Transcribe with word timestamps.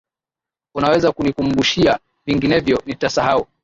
Unaweza 0.75 1.11
kunikumbushia? 1.11 1.99
Vinginevyo 2.25 2.81
nitasahau. 2.85 3.47